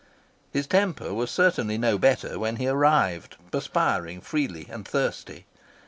[0.51, 5.45] His temper was certainly no better when he arrived, perspiring freely and thirsty.